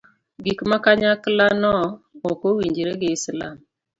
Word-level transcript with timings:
gik 0.43 0.59
ma 0.69 0.77
kanyakla 0.85 1.47
no 1.61 1.73
ok 2.29 2.41
owinjre 2.51 2.91
gi 2.99 3.09
islam 3.17 3.55